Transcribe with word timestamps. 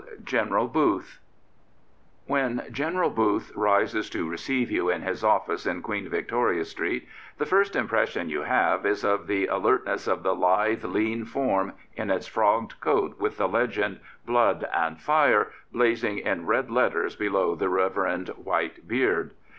GENERAL 0.23 0.67
BOOTH 0.67 1.19
When 2.25 2.63
General 2.71 3.11
Booth 3.11 3.51
rises 3.55 4.09
to 4.09 4.27
receive 4.27 4.71
you 4.71 4.89
in 4.89 5.03
his 5.03 5.21
ofi5ce 5.21 5.69
in 5.69 5.83
Queen 5.83 6.09
Victoria 6.09 6.65
Street, 6.65 7.07
the 7.37 7.45
first 7.45 7.75
impression 7.75 8.27
you 8.27 8.41
have 8.41 8.83
is 8.83 9.03
of 9.03 9.27
the 9.27 9.45
alertness 9.45 10.07
of 10.07 10.23
the 10.23 10.33
lithe, 10.33 10.83
lean 10.83 11.23
form 11.23 11.73
in 11.95 12.09
its 12.09 12.25
frogged 12.25 12.79
coat 12.81 13.19
with 13.19 13.37
the 13.37 13.47
legend 13.47 13.99
Blood 14.25 14.67
and 14.73 14.99
Fire 14.99 15.51
blazing 15.71 16.17
in 16.17 16.47
red 16.47 16.71
letters 16.71 17.15
below 17.15 17.53
the 17.53 17.69
reverend 17.69 18.29
white 18.29 18.87
beard. 18.87 19.35